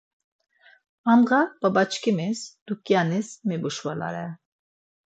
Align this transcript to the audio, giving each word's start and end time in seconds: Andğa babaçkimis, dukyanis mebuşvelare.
Andğa 1.11 1.41
babaçkimis, 1.61 2.39
dukyanis 2.67 3.27
mebuşvelare. 3.47 4.27